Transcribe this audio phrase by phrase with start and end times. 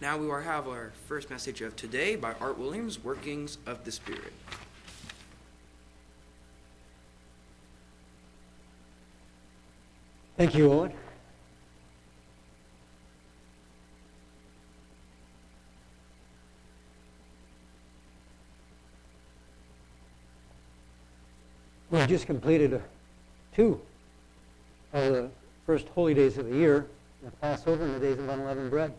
[0.00, 3.92] Now we will have our first message of today by Art Williams, Workings of the
[3.92, 4.32] Spirit.
[10.38, 10.94] Thank you, Owen.
[21.90, 22.80] We've just completed
[23.54, 23.78] two
[24.94, 25.30] of the
[25.66, 26.86] first holy days of the year,
[27.22, 28.94] the Passover and the days of unleavened bread.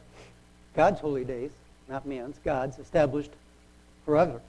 [0.75, 1.51] God's holy days,
[1.89, 3.32] not man's, God's, established
[4.05, 4.41] forever.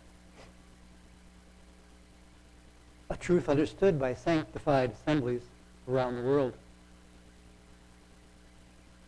[3.10, 5.42] A truth understood by sanctified assemblies
[5.88, 6.54] around the world.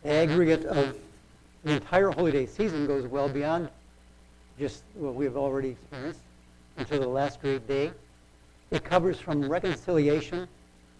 [0.03, 0.95] The aggregate of
[1.63, 3.69] the entire holy day season goes well beyond
[4.59, 6.19] just what we have already experienced
[6.77, 7.91] until the last great day.
[8.71, 10.47] It covers from reconciliation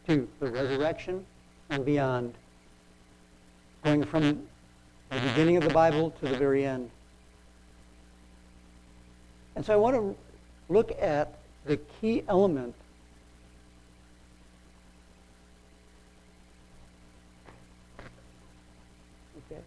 [0.08, 1.26] to the resurrection
[1.70, 2.34] and beyond,
[3.84, 4.48] going from
[5.10, 6.90] the beginning of the Bible to the very end.
[9.56, 10.16] And so I want to
[10.68, 12.76] look at the key element
[19.52, 19.62] Okay.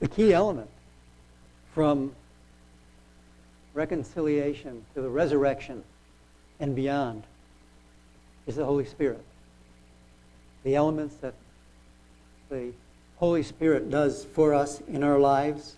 [0.00, 0.68] the key element
[1.74, 2.12] from
[3.74, 5.82] reconciliation to the resurrection
[6.60, 7.24] and beyond
[8.46, 9.24] is the Holy Spirit.
[10.64, 11.34] The elements that
[12.50, 12.72] the
[13.16, 15.76] Holy Spirit does for us in our lives.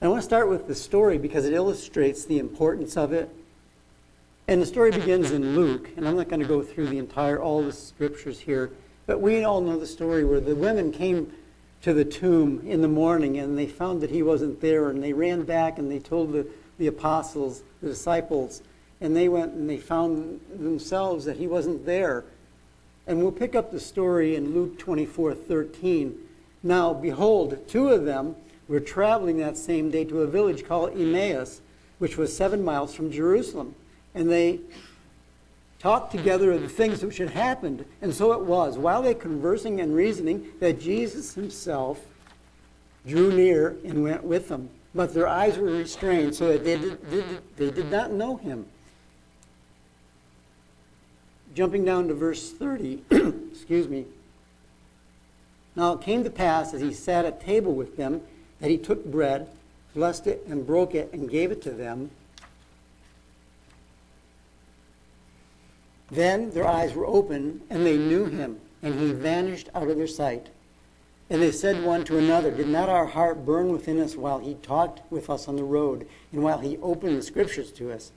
[0.00, 3.28] And I want to start with the story because it illustrates the importance of it.
[4.46, 7.40] And the story begins in Luke, and I'm not going to go through the entire
[7.40, 8.70] all the scriptures here,
[9.06, 11.32] but we all know the story where the women came
[11.82, 15.12] to the tomb in the morning and they found that he wasn't there and they
[15.12, 16.46] ran back and they told the,
[16.78, 18.62] the apostles, the disciples,
[19.00, 22.24] and they went and they found themselves that he wasn't there.
[23.06, 26.18] And we'll pick up the story in Luke 24 13.
[26.62, 31.60] Now, behold, two of them were traveling that same day to a village called Emmaus,
[31.98, 33.74] which was seven miles from Jerusalem.
[34.14, 34.60] And they
[35.78, 37.84] talked together of the things which had happened.
[38.02, 42.00] And so it was, while they conversing and reasoning, that Jesus himself
[43.06, 44.70] drew near and went with them.
[44.94, 47.24] But their eyes were restrained so that they did, did,
[47.56, 48.66] they did not know him.
[51.54, 53.04] Jumping down to verse 30,
[53.52, 54.06] excuse me.
[55.76, 58.20] Now it came to pass as he sat at table with them
[58.60, 59.48] that he took bread,
[59.94, 62.10] blessed it, and broke it, and gave it to them.
[66.10, 70.06] Then their eyes were open, and they knew him, and he vanished out of their
[70.06, 70.48] sight.
[71.30, 74.54] And they said one to another, Did not our heart burn within us while he
[74.54, 78.12] talked with us on the road, and while he opened the scriptures to us?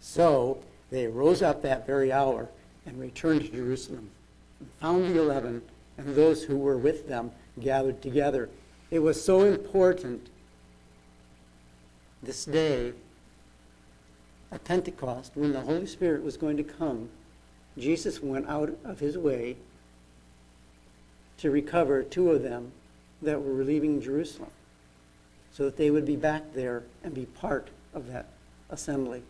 [0.00, 0.58] So
[0.90, 2.48] they rose up that very hour
[2.84, 4.10] and returned to Jerusalem,
[4.58, 5.62] and found the eleven
[5.96, 8.48] and those who were with them gathered together.
[8.90, 10.28] It was so important
[12.22, 12.92] this day
[14.50, 17.10] at Pentecost when the Holy Spirit was going to come
[17.78, 19.56] Jesus went out of his way
[21.38, 22.72] to recover two of them
[23.22, 24.50] that were leaving Jerusalem
[25.52, 28.26] so that they would be back there and be part of that
[28.70, 29.22] assembly.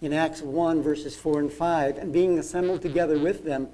[0.00, 3.68] In Acts 1, verses 4 and 5, and being assembled together with them,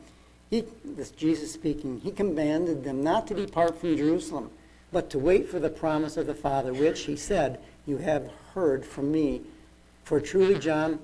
[0.51, 4.51] he, this Jesus speaking, he commanded them not to depart from Jerusalem,
[4.93, 8.85] but to wait for the promise of the Father, which, he said, you have heard
[8.85, 9.43] from me.
[10.05, 11.01] For truly John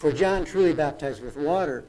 [0.00, 1.84] for John truly baptized with water,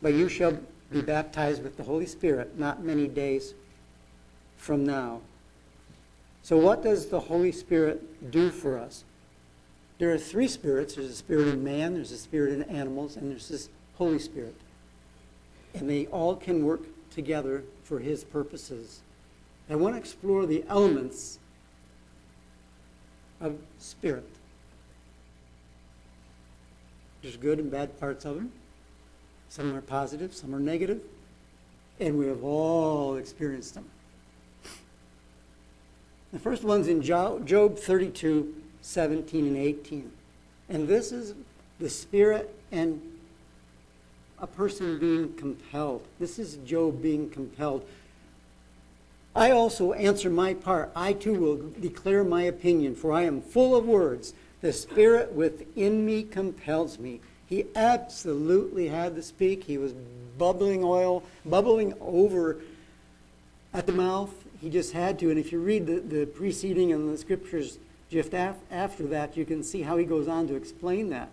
[0.00, 0.58] but you shall
[0.90, 3.52] be baptized with the Holy Spirit not many days
[4.56, 5.20] from now.
[6.42, 9.04] So, what does the Holy Spirit do for us?
[9.98, 13.30] There are three spirits there's a spirit in man, there's a spirit in animals, and
[13.30, 14.54] there's this Holy Spirit.
[15.74, 16.80] And they all can work
[17.10, 19.02] together for His purposes.
[19.68, 21.40] I want to explore the elements
[23.38, 24.35] of spirit.
[27.26, 28.52] There's good and bad parts of them.
[29.48, 31.00] Some are positive, some are negative,
[31.98, 33.86] and we have all experienced them.
[36.32, 40.12] The first one's in Job 32, 17 and 18.
[40.68, 41.34] And this is
[41.80, 43.02] the spirit and
[44.38, 46.06] a person being compelled.
[46.20, 47.84] This is Job being compelled.
[49.34, 50.92] I also answer my part.
[50.94, 54.32] I too will declare my opinion, for I am full of words.
[54.66, 57.20] The Spirit within me compels me.
[57.46, 59.62] He absolutely had to speak.
[59.62, 59.92] He was
[60.38, 62.56] bubbling oil, bubbling over
[63.72, 64.34] at the mouth.
[64.60, 65.30] He just had to.
[65.30, 67.78] And if you read the, the preceding and the scriptures
[68.10, 71.30] just af- after that, you can see how he goes on to explain that.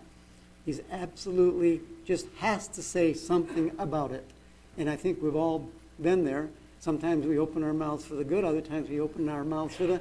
[0.64, 4.30] He's absolutely just has to say something about it.
[4.78, 5.68] And I think we've all
[6.00, 6.50] been there.
[6.78, 9.88] Sometimes we open our mouths for the good, other times we open our mouths for
[9.88, 10.00] the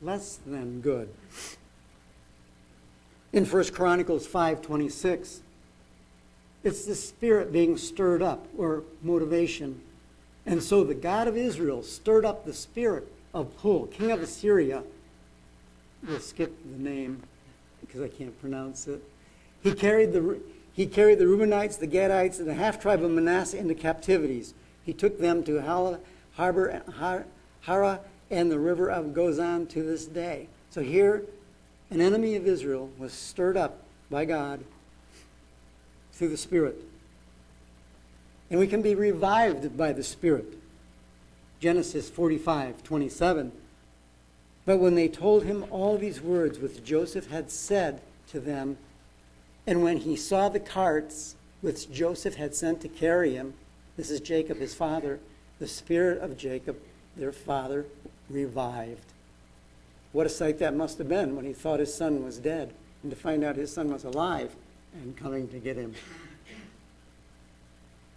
[0.00, 1.10] less than good.
[3.32, 5.40] In 1 Chronicles 5:26,
[6.64, 9.80] it's the spirit being stirred up or motivation.
[10.44, 14.82] And so the God of Israel stirred up the spirit of Pul, king of Assyria.
[16.06, 17.22] We'll skip the name
[17.80, 19.02] because I can't pronounce it.
[19.62, 20.40] He carried the,
[20.72, 24.54] he carried the Reubenites, the Gadites, and the half tribe of Manasseh into captivities.
[24.84, 26.00] He took them to Hala,
[26.32, 26.82] Harbor,
[27.62, 28.00] Hara,
[28.30, 30.48] and the river of Gozan to this day.
[30.70, 31.24] So here,
[31.90, 34.60] an enemy of Israel was stirred up by God
[36.12, 36.76] through the Spirit.
[38.50, 40.58] And we can be revived by the Spirit.
[41.60, 43.52] Genesis 45, 27.
[44.66, 48.76] But when they told him all these words which Joseph had said to them,
[49.66, 53.54] and when he saw the carts which Joseph had sent to carry him,
[53.96, 55.20] this is Jacob his father,
[55.58, 56.78] the spirit of Jacob,
[57.16, 57.84] their father,
[58.28, 59.09] revived.
[60.12, 62.72] What a sight that must have been when he thought his son was dead,
[63.02, 64.54] and to find out his son was alive
[64.94, 65.94] and coming to get him.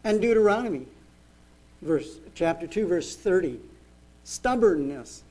[0.03, 0.87] And Deuteronomy,
[1.81, 3.59] verse, chapter 2, verse 30,
[4.23, 5.23] stubbornness.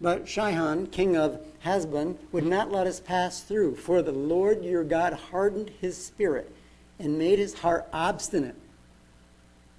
[0.00, 4.84] But Shihon, king of Heshbon, would not let us pass through, for the Lord your
[4.84, 6.52] God hardened his spirit
[6.98, 8.56] and made his heart obstinate,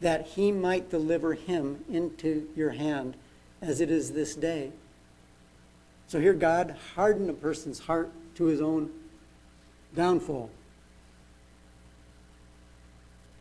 [0.01, 3.15] that he might deliver him into your hand,
[3.61, 4.71] as it is this day.
[6.07, 8.89] So here God hardened a person's heart to his own
[9.95, 10.49] downfall.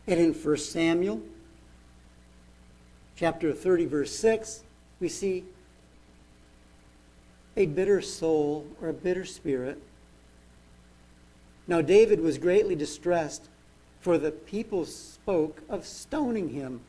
[0.05, 1.21] And in 1 Samuel
[3.15, 4.63] chapter 30, verse 6,
[4.99, 5.45] we see
[7.55, 9.81] a bitter soul or a bitter spirit.
[11.67, 13.49] Now, David was greatly distressed,
[13.99, 16.81] for the people spoke of stoning him.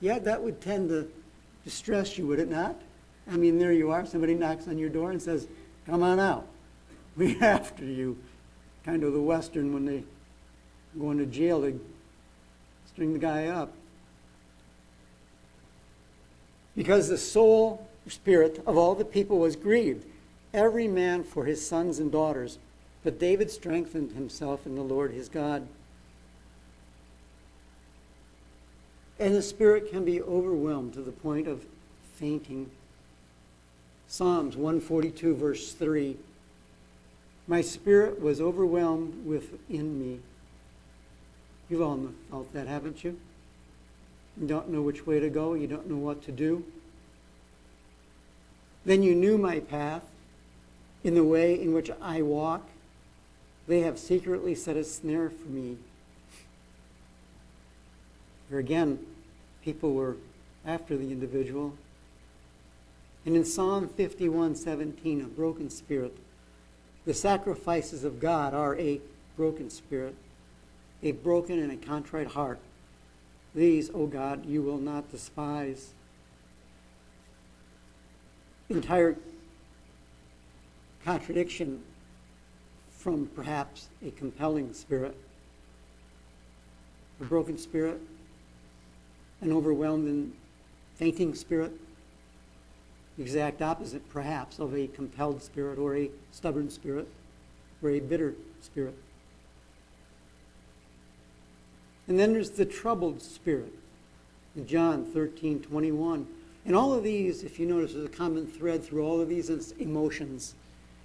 [0.00, 1.10] Yeah, that would tend to
[1.64, 2.76] distress you, would it not?
[3.30, 4.06] I mean, there you are.
[4.06, 5.48] Somebody knocks on your door and says,
[5.86, 6.46] Come on out.
[7.16, 8.18] We're after you.
[8.84, 10.04] Kind of the Western when they
[10.98, 11.74] go into jail, they
[12.86, 13.72] string the guy up.
[16.76, 20.06] Because the soul, spirit of all the people was grieved
[20.54, 22.58] every man for his sons and daughters.
[23.04, 25.66] But David strengthened himself in the Lord his God.
[29.18, 31.64] And the spirit can be overwhelmed to the point of
[32.16, 32.70] fainting.
[34.08, 36.16] Psalms 142, verse 3
[37.48, 40.20] My spirit was overwhelmed within me.
[41.68, 43.18] You've all felt that, haven't you?
[44.40, 46.64] You don't know which way to go, you don't know what to do.
[48.84, 50.02] Then you knew my path
[51.02, 52.68] in the way in which I walk.
[53.66, 55.76] They have secretly set a snare for me.
[58.48, 59.04] Here again,
[59.64, 60.16] people were
[60.64, 61.74] after the individual.
[63.26, 66.16] And in Psalm 51:17, a broken spirit,
[67.04, 69.00] the sacrifices of God are a
[69.36, 70.14] broken spirit,
[71.02, 72.60] a broken and a contrite heart.
[73.52, 75.92] These, O God, you will not despise.
[78.68, 79.16] Entire
[81.04, 81.82] contradiction
[82.90, 85.16] from perhaps a compelling spirit,
[87.20, 88.00] a broken spirit,
[89.40, 90.32] an overwhelmed and
[90.94, 91.72] fainting spirit,
[93.18, 97.08] exact opposite, perhaps, of a compelled spirit or a stubborn spirit
[97.82, 98.94] or a bitter spirit.
[102.08, 103.72] And then there's the troubled spirit
[104.54, 106.26] in John 13 21.
[106.64, 109.72] And all of these, if you notice, there's a common thread through all of these
[109.78, 110.54] emotions.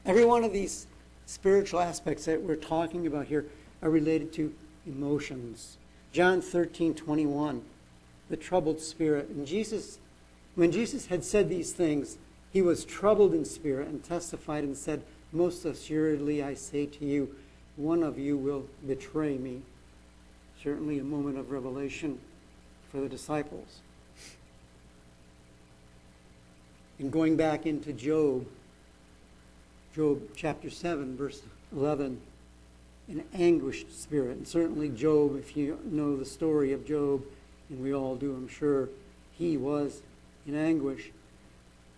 [0.06, 0.88] Every one of these
[1.28, 3.46] spiritual aspects that we're talking about here
[3.82, 4.54] are related to
[4.88, 5.78] emotions.
[6.12, 7.62] John 13 21,
[8.30, 9.30] the troubled spirit.
[9.30, 10.00] And Jesus,
[10.56, 12.18] when Jesus had said these things,
[12.52, 17.36] he was troubled in spirit and testified and said, Most assuredly I say to you,
[17.78, 19.62] one of you will betray me
[20.62, 22.20] certainly a moment of revelation
[22.92, 23.80] for the disciples.
[27.00, 28.46] And going back into Job,
[29.96, 31.42] Job chapter 7, verse
[31.76, 32.22] 11,
[33.08, 34.38] an anguished spirit.
[34.38, 37.24] And certainly, Job, if you know the story of Job,
[37.70, 38.90] and we all do, I'm sure,
[39.32, 40.04] he was
[40.48, 41.12] in anguish.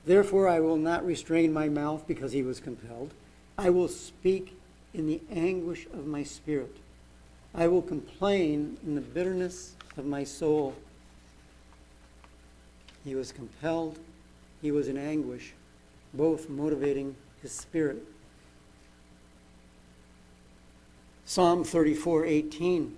[0.06, 3.12] Therefore, I will not restrain my mouth because he was compelled.
[3.58, 4.58] I will speak
[4.94, 6.76] in the anguish of my spirit.
[7.56, 10.76] I will complain in the bitterness of my soul.
[13.06, 14.00] He was compelled,
[14.62, 15.54] he was in anguish,
[16.14, 18.04] both motivating his spirit.
[21.26, 22.98] Psalm 34 18.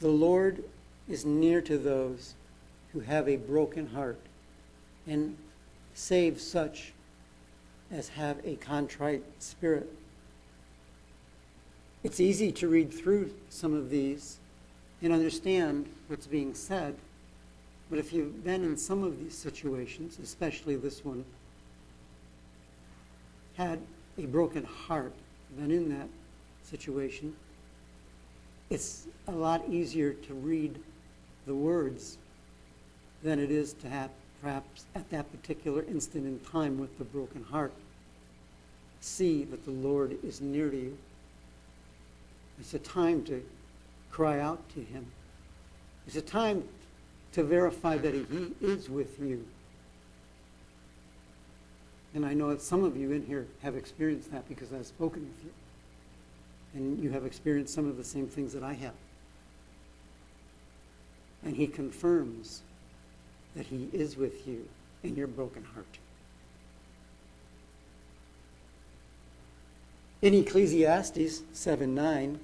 [0.00, 0.64] The Lord
[1.08, 2.34] is near to those
[2.92, 4.18] who have a broken heart
[5.06, 5.36] and
[5.94, 6.92] save such
[7.90, 9.90] as have a contrite spirit.
[12.04, 14.38] It's easy to read through some of these
[15.02, 16.96] and understand what's being said,
[17.90, 21.24] but if you've been in some of these situations, especially this one,
[23.56, 23.80] had
[24.18, 25.12] a broken heart,
[25.58, 26.08] been in that
[26.62, 27.34] situation,
[28.70, 30.78] it's a lot easier to read
[31.46, 32.18] the words
[33.22, 34.10] than it is to have
[34.40, 37.72] perhaps at that particular instant in time with the broken heart.
[39.00, 40.98] See that the Lord is near to you.
[42.60, 43.44] It's a time to
[44.10, 45.06] cry out to Him.
[46.06, 46.64] It's a time
[47.32, 49.46] to verify that He is with you.
[52.14, 55.22] And I know that some of you in here have experienced that because I've spoken
[55.22, 55.50] with you.
[56.74, 58.94] And you have experienced some of the same things that I have.
[61.44, 62.62] And He confirms
[63.56, 64.68] that He is with you
[65.02, 65.98] in your broken heart.
[70.20, 72.40] In Ecclesiastes 7 9,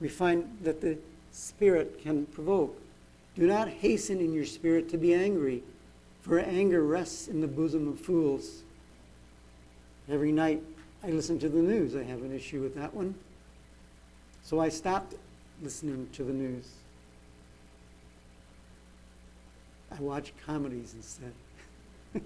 [0.00, 0.98] we find that the
[1.32, 2.80] Spirit can provoke.
[3.36, 5.62] Do not hasten in your spirit to be angry,
[6.22, 8.62] for anger rests in the bosom of fools.
[10.08, 10.62] Every night
[11.04, 11.94] I listen to the news.
[11.94, 13.14] I have an issue with that one.
[14.42, 15.14] So I stopped
[15.62, 16.68] listening to the news.
[19.96, 21.32] I watch comedies instead.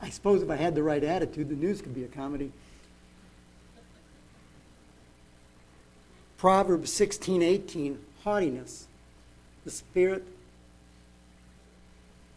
[0.00, 2.52] I suppose if I had the right attitude, the news could be a comedy.
[6.38, 8.86] Proverbs 16, 18, haughtiness.
[9.64, 10.26] The spirit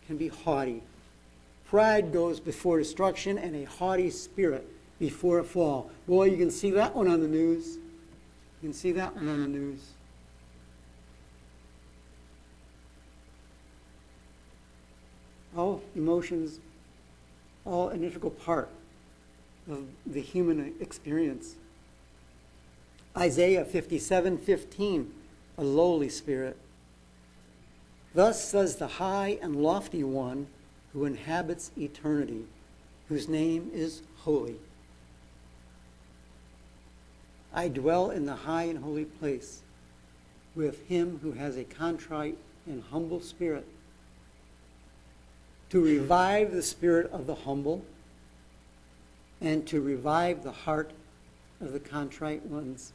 [0.07, 0.81] can be haughty.
[1.67, 4.67] Pride goes before destruction, and a haughty spirit
[4.99, 5.91] before a fall.
[6.07, 7.77] Boy, you can see that one on the news.
[8.61, 9.79] You can see that one on the news.
[15.55, 16.59] All emotions,
[17.65, 18.69] all an integral part
[19.69, 21.55] of the human experience.
[23.17, 25.13] Isaiah 57 15,
[25.57, 26.57] a lowly spirit.
[28.13, 30.47] Thus says the high and lofty one
[30.93, 32.45] who inhabits eternity,
[33.07, 34.55] whose name is holy.
[37.53, 39.61] I dwell in the high and holy place
[40.55, 43.65] with him who has a contrite and humble spirit,
[45.69, 47.83] to revive the spirit of the humble
[49.41, 50.91] and to revive the heart
[51.61, 52.93] of the contrite ones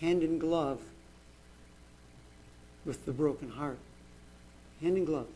[0.00, 0.80] hand in glove
[2.84, 3.78] with the broken heart.
[4.80, 5.26] Hand in glove.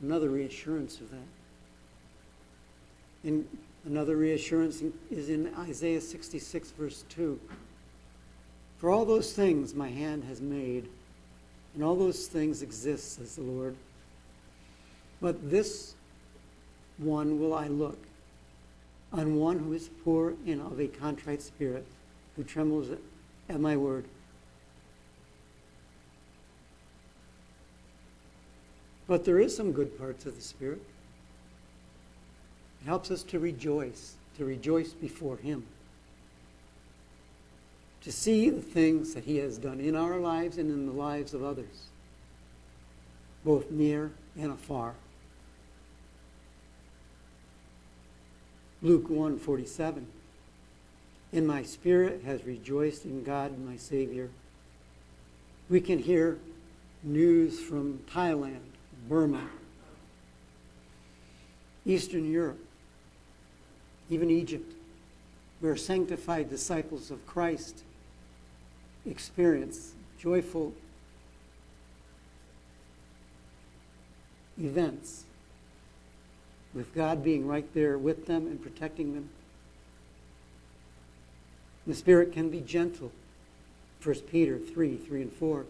[0.00, 1.26] Another reassurance of that.
[3.24, 3.48] And
[3.84, 7.40] another reassurance is in Isaiah 66, verse 2.
[8.78, 10.88] For all those things my hand has made,
[11.74, 13.74] and all those things exist, says the Lord.
[15.20, 15.94] But this
[16.98, 17.98] one will I look,
[19.12, 21.86] on one who is poor and of a contrite spirit,
[22.36, 22.88] who trembles
[23.48, 24.04] at my word.
[29.06, 30.80] But there is some good parts of the Spirit.
[32.82, 35.64] It helps us to rejoice, to rejoice before Him,
[38.02, 41.34] to see the things that He has done in our lives and in the lives
[41.34, 41.88] of others,
[43.44, 44.94] both near and afar.
[48.84, 50.04] Luke 1:47
[51.32, 54.28] In my spirit has rejoiced in God my Savior.
[55.70, 56.38] We can hear
[57.02, 58.60] news from Thailand
[59.08, 59.48] Burma,
[61.86, 62.62] Eastern Europe,
[64.10, 64.74] even Egypt,
[65.60, 67.84] where sanctified disciples of Christ
[69.06, 70.74] experience joyful
[74.60, 75.24] events
[76.74, 79.30] with God being right there with them and protecting them.
[81.86, 83.12] The Spirit can be gentle.
[84.02, 85.64] 1 Peter 3 3 and 4.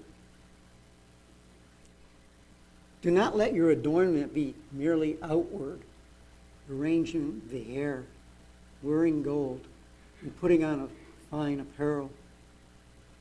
[3.02, 5.80] Do not let your adornment be merely outward,
[6.70, 8.04] arranging the hair,
[8.82, 9.60] wearing gold,
[10.22, 10.88] and putting on a
[11.30, 12.10] fine apparel.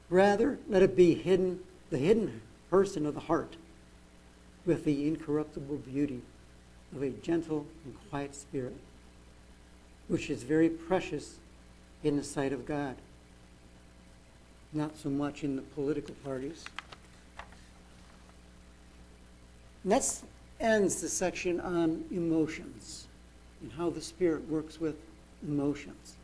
[0.09, 1.59] Rather, let it be hidden,
[1.89, 3.57] the hidden person of the heart,
[4.65, 6.21] with the incorruptible beauty
[6.95, 8.75] of a gentle and quiet spirit,
[10.07, 11.35] which is very precious
[12.03, 12.95] in the sight of God,
[14.73, 16.65] not so much in the political parties.
[19.85, 20.21] That
[20.59, 23.07] ends the section on emotions
[23.62, 24.95] and how the Spirit works with
[25.45, 26.15] emotions.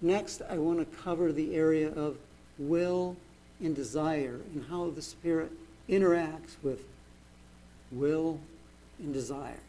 [0.00, 2.16] Next, I want to cover the area of
[2.58, 3.16] will
[3.60, 5.52] and desire and how the Spirit
[5.88, 6.82] interacts with
[7.90, 8.40] will
[9.02, 9.60] and desire.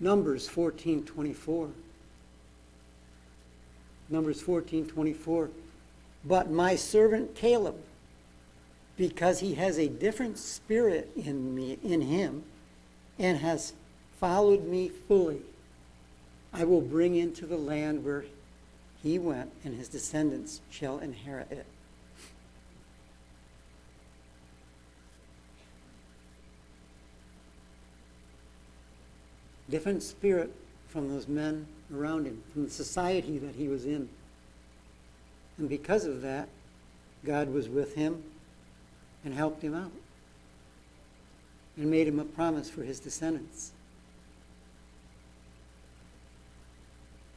[0.00, 1.70] Numbers 14:24.
[4.10, 5.50] Numbers 14:24.
[6.24, 7.76] But my servant Caleb,
[8.96, 12.44] because he has a different spirit in me in him
[13.18, 13.72] and has
[14.18, 15.42] followed me fully,
[16.52, 18.24] I will bring into the land where
[19.02, 21.66] he went, and his descendants shall inherit it.
[29.74, 30.52] Different spirit
[30.86, 34.08] from those men around him, from the society that he was in.
[35.58, 36.48] And because of that,
[37.24, 38.22] God was with him
[39.24, 39.90] and helped him out
[41.76, 43.72] and made him a promise for his descendants.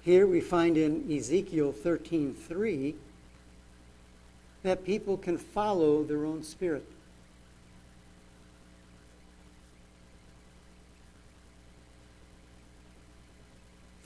[0.04, 2.94] Here we find in Ezekiel 13:3
[4.62, 6.86] that people can follow their own spirit.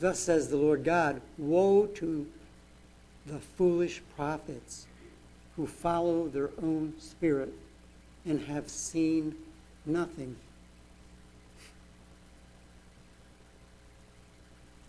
[0.02, 2.28] Thus says the Lord God, woe to
[3.28, 4.88] the foolish prophets
[5.56, 7.54] who follow their own spirit
[8.26, 9.36] and have seen
[9.86, 10.36] nothing.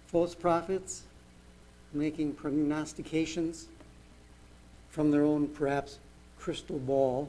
[0.07, 1.03] False prophets
[1.93, 3.69] making prognostications
[4.89, 5.99] from their own, perhaps,
[6.39, 7.29] crystal ball.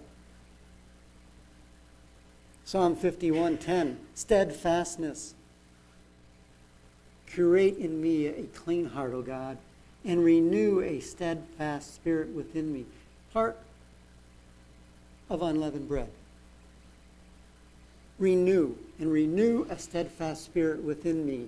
[2.63, 5.35] Psalm 51:10 steadfastness
[7.33, 9.57] create in me a clean heart o god
[10.05, 12.85] and renew a steadfast spirit within me.
[13.33, 13.57] Heart
[15.29, 16.09] of unleavened bread.
[18.19, 21.47] Renew and renew a steadfast spirit within me.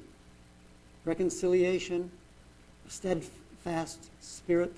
[1.04, 2.10] Reconciliation
[2.88, 4.74] a steadfast spirit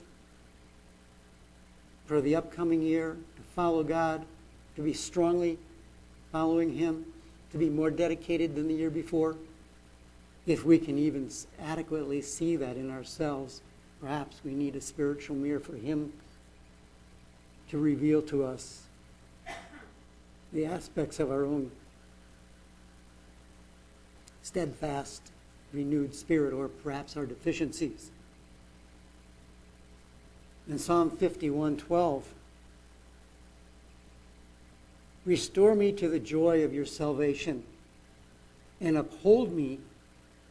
[2.06, 4.26] for the upcoming year to follow god
[4.76, 5.58] to be strongly
[6.32, 7.06] following him
[7.52, 9.36] to be more dedicated than the year before
[10.48, 11.30] if we can even
[11.62, 13.62] adequately see that in ourselves,
[14.00, 16.14] perhaps we need a spiritual mirror for Him
[17.70, 18.84] to reveal to us
[20.54, 21.70] the aspects of our own
[24.42, 25.22] steadfast,
[25.74, 28.10] renewed spirit, or perhaps our deficiencies.
[30.70, 32.24] In Psalm 51:12,
[35.26, 37.64] Restore me to the joy of your salvation
[38.80, 39.80] and uphold me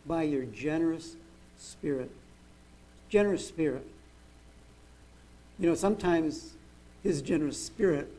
[0.06, 1.16] by your generous
[1.58, 2.10] spirit.
[3.08, 3.86] Generous spirit.
[5.58, 6.54] You know, sometimes
[7.02, 8.12] his generous spirit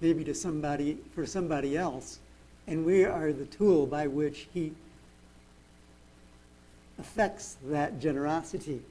[0.00, 2.18] may be to somebody for somebody else,
[2.66, 4.72] and we are the tool by which he
[6.98, 8.82] affects that generosity,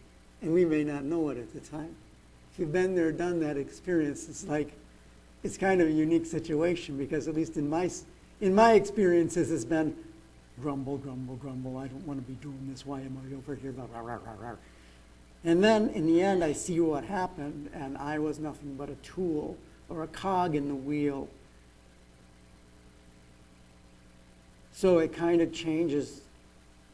[0.41, 1.95] and we may not know it at the time.
[2.53, 4.71] If you've been there, done that experience, it's like
[5.43, 7.89] it's kind of a unique situation because at least in my
[8.39, 9.95] in my experiences, it's been
[10.61, 11.77] grumble, grumble, grumble.
[11.77, 12.85] I don't want to be doing this.
[12.85, 13.71] Why am I over here?
[13.71, 14.55] Blah, blah, blah, blah.
[15.43, 18.95] And then in the end, I see what happened, and I was nothing but a
[18.95, 19.57] tool
[19.89, 21.27] or a cog in the wheel.
[24.71, 26.21] So it kind of changes,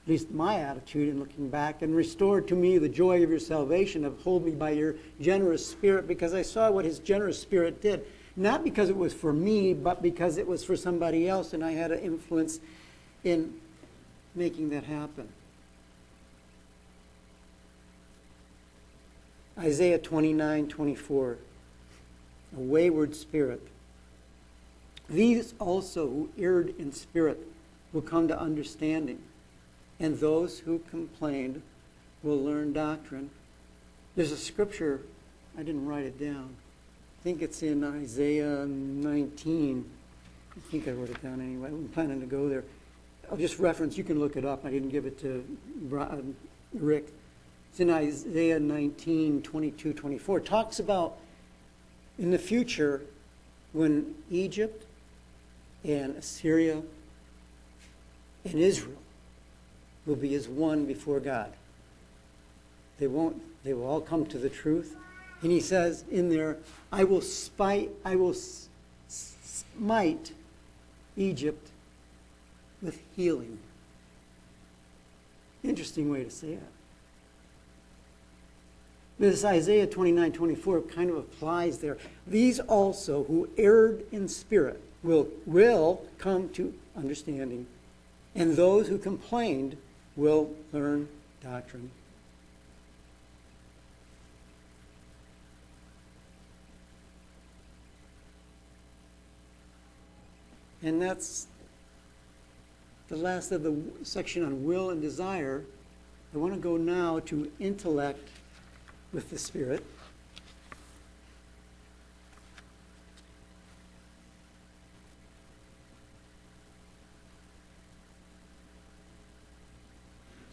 [0.05, 3.39] at least my attitude in looking back, and restored to me the joy of your
[3.39, 7.81] salvation, of hold me by your generous spirit, because I saw what his generous spirit
[7.81, 8.05] did.
[8.35, 11.71] Not because it was for me, but because it was for somebody else, and I
[11.71, 12.59] had an influence
[13.23, 13.53] in
[14.35, 15.27] making that happen.
[19.57, 21.37] Isaiah 29 24,
[22.55, 23.61] a wayward spirit.
[25.09, 27.45] These also who erred in spirit
[27.91, 29.19] will come to understanding,
[29.99, 31.61] and those who complained
[32.23, 33.29] will learn doctrine.
[34.15, 35.01] There's a scripture,
[35.57, 36.55] I didn't write it down.
[37.19, 39.89] I think it's in Isaiah 19.
[40.55, 41.69] I think I wrote it down anyway.
[41.69, 42.63] I'm planning to go there.
[43.31, 44.65] I'll just reference, you can look it up.
[44.65, 45.45] I didn't give it to
[45.91, 46.35] um,
[46.73, 47.09] Rick.
[47.69, 50.37] It's in Isaiah 19, 22, 24.
[50.39, 51.17] It talks about
[52.17, 53.01] in the future
[53.73, 54.85] when Egypt
[55.83, 56.81] and Assyria
[58.45, 58.97] and Israel
[60.05, 61.53] will be as one before God.
[62.97, 64.95] They won't, they will all come to the truth
[65.41, 66.57] And he says in there,
[66.91, 68.35] I will spite, I will
[69.07, 70.33] smite
[71.15, 71.68] Egypt
[72.81, 73.59] with healing.
[75.63, 76.63] Interesting way to say it.
[79.19, 81.97] This Isaiah 29 24 kind of applies there.
[82.25, 87.67] These also who erred in spirit will, will come to understanding,
[88.33, 89.75] and those who complained
[90.15, 91.09] will learn
[91.43, 91.91] doctrine.
[100.81, 101.47] And that's
[103.09, 105.65] the last of the section on will and desire.
[106.33, 108.29] I want to go now to intellect
[109.11, 109.83] with the Spirit.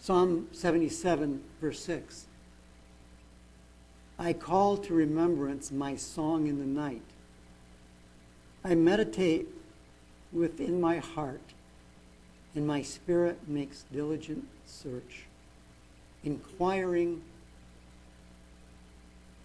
[0.00, 2.26] Psalm 77, verse 6.
[4.18, 7.02] I call to remembrance my song in the night.
[8.64, 9.48] I meditate
[10.32, 11.42] within my heart,
[12.56, 15.26] and my spirit makes diligent search,
[16.24, 17.20] inquiring,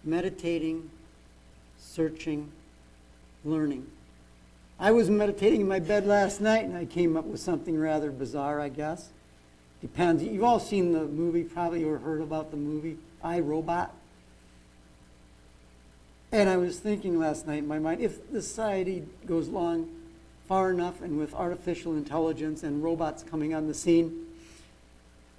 [0.02, 0.90] meditating,
[1.78, 2.50] searching,
[3.44, 3.86] learning.
[4.80, 8.10] I was meditating in my bed last night and I came up with something rather
[8.10, 9.10] bizarre, I guess.
[9.82, 10.22] Depends.
[10.22, 13.94] You've all seen the movie, probably, or heard about the movie I Robot.
[16.32, 19.90] And I was thinking last night in my mind, if the society goes along
[20.46, 24.26] far enough and with artificial intelligence and robots coming on the scene,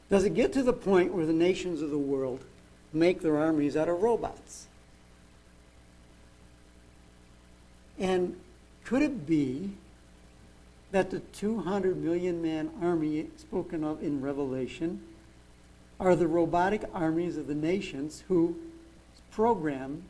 [0.10, 2.44] does it get to the point where the nations of the world
[2.92, 4.68] make their armies out of robots?
[8.00, 8.40] And
[8.84, 9.72] could it be
[10.92, 15.02] that the 200 million man army spoken of in Revelation
[16.00, 18.56] are the robotic armies of the nations whose
[19.32, 20.04] program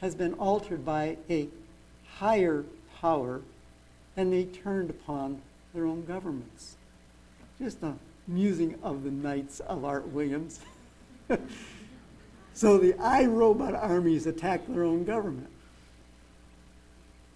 [0.00, 1.48] has been altered by a
[2.18, 2.64] higher
[3.00, 3.42] power
[4.16, 5.40] and they turned upon
[5.74, 6.76] their own governments?
[7.58, 7.94] Just a
[8.26, 10.60] musing of the nights of Art Williams.
[12.54, 15.48] so the iRobot armies attack their own government.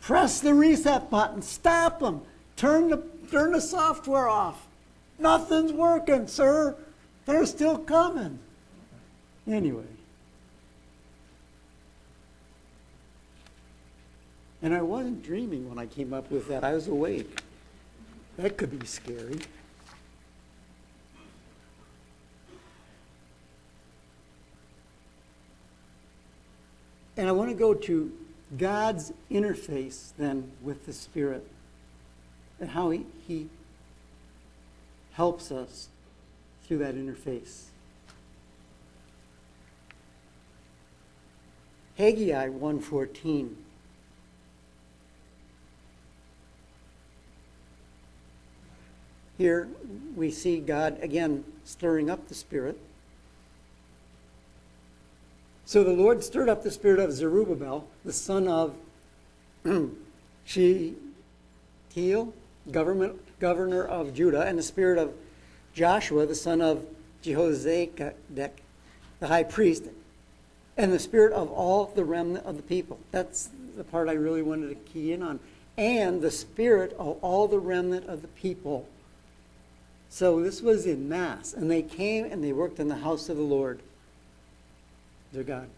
[0.01, 1.43] Press the reset button.
[1.43, 2.23] Stop them.
[2.57, 4.67] Turn the, turn the software off.
[5.19, 6.77] Nothing's working, sir.
[7.27, 8.39] They're still coming.
[9.47, 9.85] Anyway.
[14.63, 16.65] And I wasn't dreaming when I came up with that.
[16.65, 17.41] I was awake.
[18.37, 19.39] That could be scary.
[27.17, 28.13] And I want to go to
[28.57, 31.47] God's interface then with the Spirit
[32.59, 33.49] and how he, he
[35.13, 35.89] helps us
[36.65, 37.65] through that interface.
[41.97, 43.55] Haggai 1:14
[49.41, 49.69] Here
[50.15, 52.79] we see God again stirring up the spirit.
[55.65, 58.77] So the Lord stirred up the spirit of Zerubbabel, the son of
[60.45, 62.35] Shealtiel,
[62.71, 65.15] governor of Judah, and the spirit of
[65.73, 66.85] Joshua, the son of
[67.23, 69.85] Jehozadak, the high priest,
[70.77, 72.99] and the spirit of all the remnant of the people.
[73.11, 75.41] That's the part I really wanted to key in on.
[75.79, 78.87] And the spirit of all the remnant of the people.
[80.11, 81.55] So this was in mass.
[81.55, 83.81] And they came and they worked in the house of the Lord,
[85.33, 85.69] their God.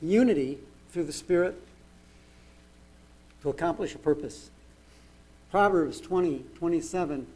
[0.00, 0.58] Unity
[0.90, 1.60] through the Spirit
[3.42, 4.50] to accomplish a purpose.
[5.50, 7.26] Proverbs 20, 27.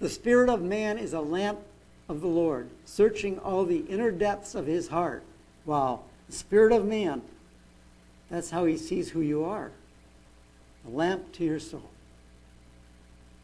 [0.00, 1.58] The spirit of man is a lamp
[2.08, 5.22] of the Lord, searching all the inner depths of his heart.
[5.66, 6.00] Wow.
[6.28, 7.20] The spirit of man,
[8.30, 9.70] that's how he sees who you are.
[10.86, 11.90] A lamp to your soul.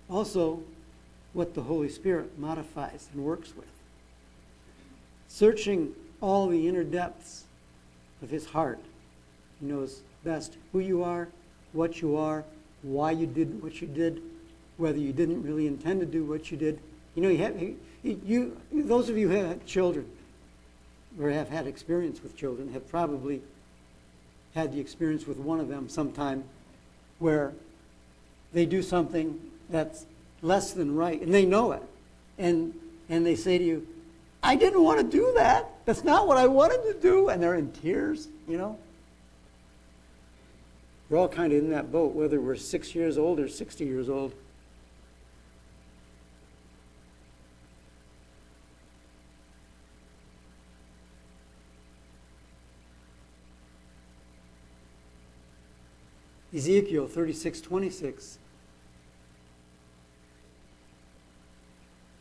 [0.09, 0.63] Also,
[1.35, 3.69] what the Holy Spirit modifies and works with.
[5.29, 7.45] Searching all the inner depths
[8.23, 8.79] of his heart.
[9.61, 11.29] He knows best who you are,
[11.73, 12.45] what you are,
[12.83, 14.23] why you did what you did,
[14.77, 16.79] whether you didn't really intend to do what you did.
[17.15, 17.61] You know, you, have,
[18.03, 20.09] you, those of you who have children
[21.21, 23.43] or have had experience with children have probably
[24.55, 26.45] had the experience with one of them sometime
[27.19, 27.53] where
[28.53, 30.07] they do something that's
[30.45, 31.83] less than right, and they know it.
[32.39, 32.75] And,
[33.09, 33.87] and they say to you,
[34.43, 35.71] I didn't want to do that.
[35.87, 37.31] That's not what I wanted to do.
[37.31, 38.79] And they're in tears, you know.
[41.09, 44.09] We're all kind of in that boat, whether we're six years old or 60 years
[44.09, 44.35] old.
[56.55, 58.39] Ezekiel 36, 26.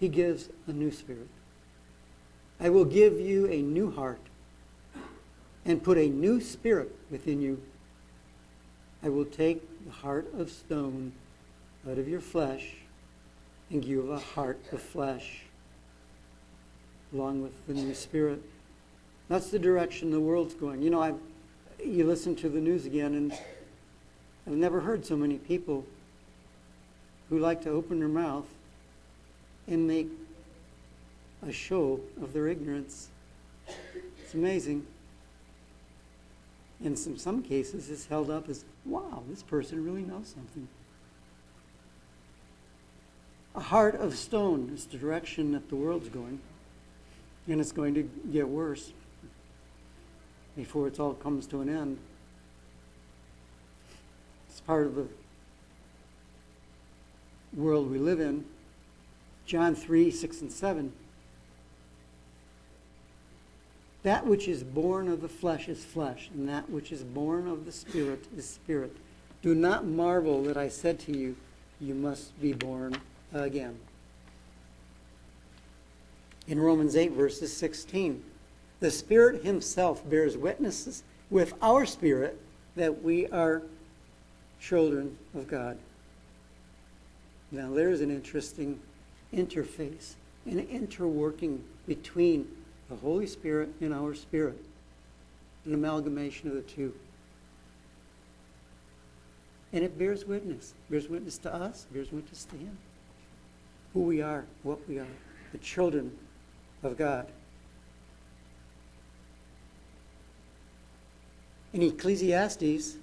[0.04, 1.30] He gives a new spirit.
[2.60, 4.20] I will give you a new heart
[5.64, 7.62] and put a new spirit within you.
[9.02, 11.14] I will take the heart of stone
[11.90, 12.74] out of your flesh
[13.70, 15.44] and give you a heart of flesh
[17.14, 18.44] along with the new spirit.
[19.30, 20.82] That's the direction the world's going.
[20.82, 21.20] You know, I've,
[21.82, 23.32] you listen to the news again and
[24.46, 25.86] I've never heard so many people
[27.30, 28.48] who like to open their mouth
[29.68, 30.10] and make
[31.48, 33.10] a show of their ignorance.
[34.22, 34.86] It's amazing.
[36.84, 40.68] In some, some cases, it's held up as, wow, this person really knows something.
[43.56, 46.40] A heart of stone is the direction that the world's going,
[47.48, 48.92] and it's going to get worse
[50.56, 51.98] before it all comes to an end.
[54.50, 55.08] It's part of the
[57.56, 58.44] world we live in.
[59.46, 60.94] John 3 6 and 7.
[64.04, 67.66] That which is born of the flesh is flesh, and that which is born of
[67.66, 68.96] the Spirit is spirit.
[69.42, 71.36] Do not marvel that I said to you,
[71.80, 72.98] You must be born
[73.34, 73.78] again.
[76.48, 78.22] In Romans 8, verses 16,
[78.82, 82.40] the Spirit Himself bears witnesses with our spirit
[82.76, 83.62] that we are
[84.60, 85.78] children of God.
[87.52, 88.80] Now, there's an interesting
[89.34, 90.16] interface,
[90.46, 92.48] an interworking between
[92.90, 94.64] the Holy Spirit and our spirit,
[95.66, 96.94] an amalgamation of the two.
[99.72, 102.78] And it bears witness, bears witness to us, bears witness to Him.
[103.94, 105.08] Who we are, what we are,
[105.52, 106.16] the children
[106.84, 107.28] of God.
[111.74, 112.98] In Ecclesiastes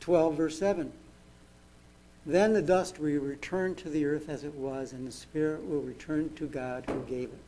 [0.00, 0.92] 12, verse 7,
[2.34, 5.80] then the dust will return to the earth as it was, and the spirit will
[5.80, 7.40] return to God who gave it.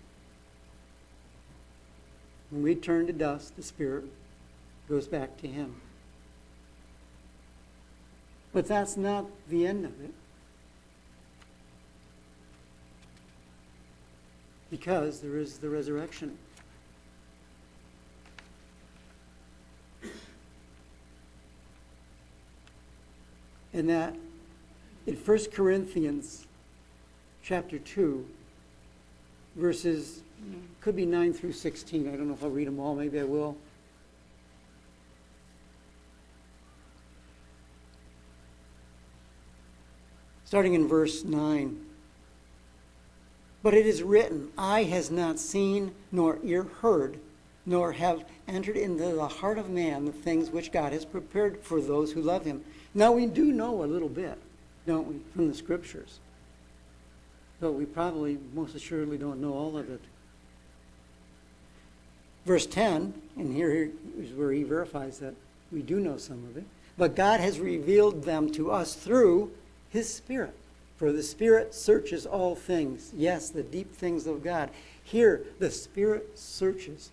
[2.51, 4.05] When we turn to dust, the spirit
[4.89, 5.75] goes back to Him.
[8.55, 10.15] But that's not the end of it.
[14.71, 16.39] Because there is the resurrection.
[23.73, 24.17] And that
[25.11, 26.47] in 1 Corinthians
[27.43, 28.25] chapter 2,
[29.57, 30.23] verses,
[30.81, 32.07] could be 9 through 16.
[32.07, 32.95] I don't know if I'll read them all.
[32.95, 33.57] Maybe I will.
[40.45, 41.87] Starting in verse 9.
[43.65, 47.19] But it is written, Eye has not seen, nor ear heard,
[47.67, 51.81] nor have entered into the heart of man the things which God has prepared for
[51.81, 52.65] those who love him.
[52.95, 54.39] Now we do know a little bit,
[54.91, 56.19] don't we, from the scriptures.
[57.61, 60.01] But we probably most assuredly don't know all of it.
[62.45, 65.35] Verse 10, and here is where he verifies that
[65.71, 66.65] we do know some of it.
[66.99, 69.53] But God has revealed them to us through
[69.91, 70.57] his Spirit.
[70.97, 73.13] For the Spirit searches all things.
[73.17, 74.71] Yes, the deep things of God.
[75.05, 77.11] Here, the Spirit searches,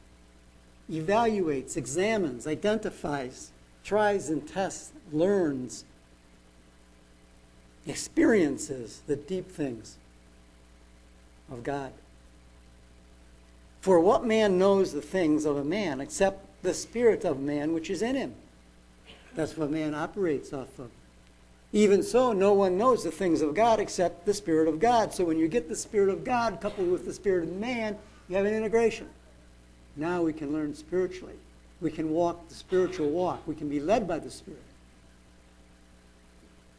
[0.90, 3.52] evaluates, examines, identifies,
[3.84, 5.86] tries and tests, learns,
[7.88, 9.98] experiences the deep things
[11.52, 11.92] of God.
[13.82, 17.90] For what man knows the things of a man except the spirit of man which
[17.90, 18.36] is in him?
[19.36, 20.90] That's what man operates off of.
[21.74, 25.14] Even so, no one knows the things of God except the Spirit of God.
[25.14, 27.98] So when you get the Spirit of God coupled with the Spirit of man,
[28.30, 29.08] you have an integration.
[29.96, 31.36] Now we can learn spiritually.
[31.82, 33.46] We can walk the spiritual walk.
[33.46, 34.62] We can be led by the Spirit.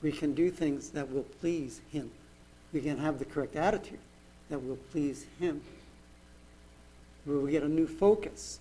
[0.03, 2.11] We can do things that will please Him.
[2.73, 3.99] We can have the correct attitude
[4.51, 5.63] that will please Him.
[7.27, 8.61] We will get a new focus.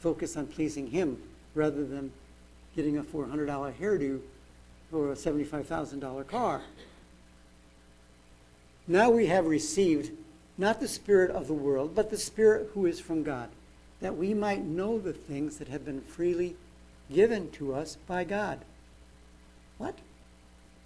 [0.00, 1.18] Focus on pleasing Him
[1.54, 2.12] rather than
[2.76, 4.20] getting a $400 hairdo
[4.92, 6.62] or a $75,000 car.
[8.88, 10.10] Now we have received
[10.58, 13.48] not the Spirit of the world, but the Spirit who is from God,
[14.00, 16.56] that we might know the things that have been freely
[17.12, 18.58] given to us by God.
[19.78, 19.96] What?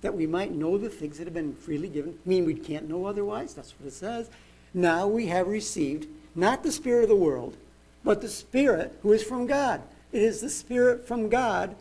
[0.05, 2.19] That we might know the things that have been freely given.
[2.25, 3.55] I mean, we can't know otherwise.
[3.55, 4.29] That's what it says.
[4.75, 7.57] Now we have received not the Spirit of the world,
[8.05, 9.81] but the Spirit who is from God.
[10.13, 11.75] It is the Spirit from God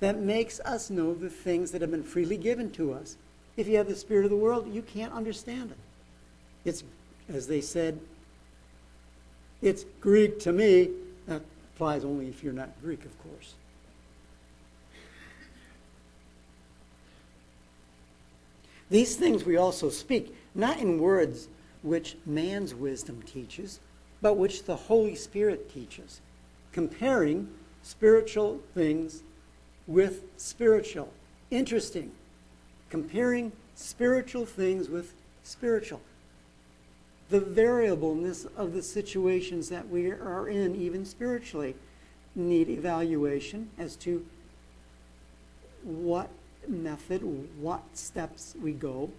[0.00, 3.16] that makes us know the things that have been freely given to us.
[3.56, 5.78] If you have the spirit of the world, you can't understand it.
[6.64, 6.82] It's,
[7.32, 8.00] as they said,
[9.62, 10.90] it's Greek to me.
[11.28, 13.54] That applies only if you're not Greek, of course.
[18.92, 21.48] These things we also speak, not in words
[21.80, 23.80] which man's wisdom teaches,
[24.20, 26.20] but which the Holy Spirit teaches,
[26.72, 27.48] comparing
[27.82, 29.22] spiritual things
[29.86, 31.10] with spiritual.
[31.50, 32.12] Interesting.
[32.90, 36.02] Comparing spiritual things with spiritual.
[37.30, 41.76] The variableness of the situations that we are in, even spiritually,
[42.34, 44.26] need evaluation as to
[45.82, 46.28] what
[46.68, 47.22] method,
[47.60, 49.10] what steps we go,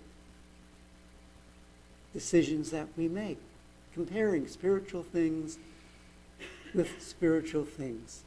[2.14, 3.40] decisions that we make,
[3.94, 5.58] comparing spiritual things
[6.74, 8.24] with spiritual things.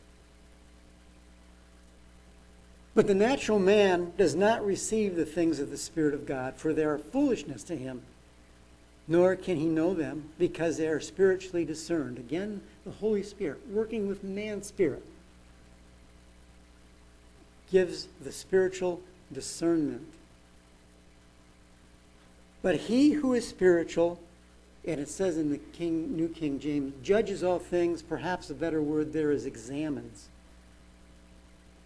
[2.95, 6.73] But the natural man does not receive the things of the Spirit of God, for
[6.73, 8.03] they are foolishness to him,
[9.07, 12.19] nor can he know them, because they are spiritually discerned.
[12.19, 15.05] Again, the Holy Spirit, working with man's spirit,
[17.71, 19.01] gives the spiritual
[19.33, 20.07] discernment.
[22.63, 24.21] But he who is spiritual,
[24.87, 28.83] and it says in the King, New King James, judges all things, perhaps a better
[28.83, 30.29] word there is examines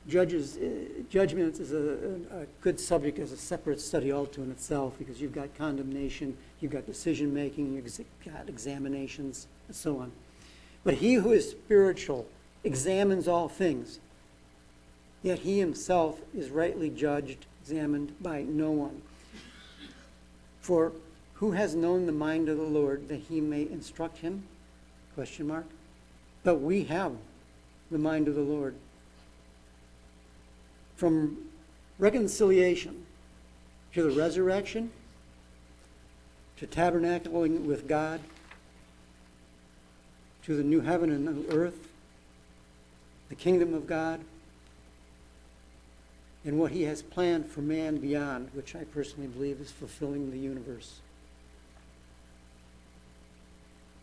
[0.09, 4.51] judges, uh, judgments is a, a, good subject as a separate study all to in
[4.51, 10.13] itself because you've got condemnation, you've got decision making, you've got examinations, and so on.
[10.85, 12.27] But he who is spiritual
[12.65, 14.01] examines all things,
[15.23, 19.03] yet he himself is rightly judged, examined by no one.
[20.61, 20.93] For
[21.35, 24.45] who has known the mind of the Lord that he may instruct him?
[25.15, 25.67] Question mark.
[26.45, 27.13] But we have
[27.91, 28.75] the mind of the Lord
[30.97, 31.49] from
[31.99, 33.07] reconciliation
[33.95, 34.91] to the resurrection,
[36.59, 38.21] to tabernacling with God,
[40.45, 41.89] to the new heaven and new earth,
[43.31, 44.21] the kingdom of God,
[46.45, 50.39] and what He has planned for man beyond, which I personally believe is fulfilling the
[50.39, 51.01] universe.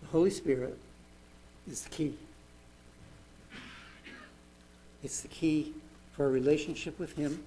[0.01, 0.77] The Holy Spirit
[1.69, 2.17] is the key.
[5.03, 5.73] It's the key
[6.13, 7.43] for our relationship with Him.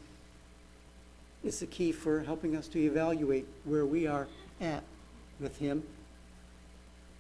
[1.45, 4.27] It's the key for helping us to evaluate where we are
[4.61, 4.83] at
[5.41, 5.83] with Him.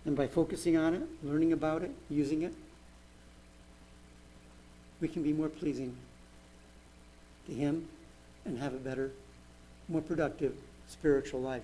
[0.04, 2.54] And by focusing on it, learning about it, using it,
[5.00, 5.96] we can be more pleasing
[7.50, 7.86] to Him
[8.44, 9.12] and have a better,
[9.88, 10.54] more productive
[10.88, 11.62] spiritual life.